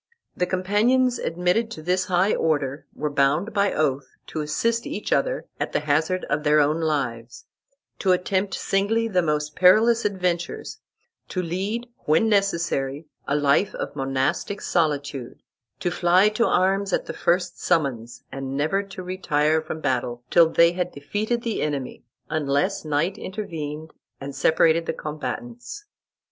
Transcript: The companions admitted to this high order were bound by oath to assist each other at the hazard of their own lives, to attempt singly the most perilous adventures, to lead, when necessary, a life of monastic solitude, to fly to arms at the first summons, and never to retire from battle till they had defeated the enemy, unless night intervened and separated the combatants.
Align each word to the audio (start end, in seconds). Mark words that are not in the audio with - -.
The 0.35 0.47
companions 0.47 1.19
admitted 1.19 1.69
to 1.69 1.83
this 1.83 2.05
high 2.05 2.33
order 2.33 2.87
were 2.95 3.11
bound 3.11 3.53
by 3.53 3.71
oath 3.71 4.15
to 4.25 4.41
assist 4.41 4.87
each 4.87 5.13
other 5.13 5.45
at 5.59 5.73
the 5.73 5.81
hazard 5.81 6.25
of 6.25 6.41
their 6.41 6.59
own 6.59 6.81
lives, 6.81 7.45
to 7.99 8.11
attempt 8.11 8.55
singly 8.55 9.07
the 9.07 9.21
most 9.21 9.55
perilous 9.55 10.03
adventures, 10.03 10.79
to 11.29 11.43
lead, 11.43 11.87
when 12.05 12.27
necessary, 12.27 13.05
a 13.27 13.35
life 13.35 13.75
of 13.75 13.95
monastic 13.95 14.59
solitude, 14.59 15.43
to 15.81 15.91
fly 15.91 16.29
to 16.29 16.47
arms 16.47 16.91
at 16.91 17.05
the 17.05 17.13
first 17.13 17.61
summons, 17.61 18.23
and 18.31 18.57
never 18.57 18.81
to 18.81 19.03
retire 19.03 19.61
from 19.61 19.81
battle 19.81 20.23
till 20.31 20.49
they 20.49 20.71
had 20.71 20.91
defeated 20.91 21.43
the 21.43 21.61
enemy, 21.61 22.03
unless 22.27 22.83
night 22.83 23.19
intervened 23.19 23.91
and 24.19 24.35
separated 24.35 24.87
the 24.87 24.93
combatants. 24.93 25.85